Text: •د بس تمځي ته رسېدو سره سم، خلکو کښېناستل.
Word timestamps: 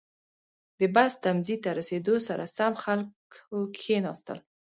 •د 0.79 0.81
بس 0.95 1.11
تمځي 1.23 1.55
ته 1.63 1.69
رسېدو 1.79 2.15
سره 2.27 2.43
سم، 2.57 2.71
خلکو 2.83 3.55
کښېناستل. 3.75 4.37